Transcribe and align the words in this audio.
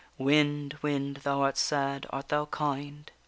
_Wind, 0.19 0.81
wind! 0.81 1.17
thou 1.17 1.41
art 1.43 1.59
sad, 1.59 2.07
art 2.09 2.29
thou 2.29 2.45
kind? 2.47 3.11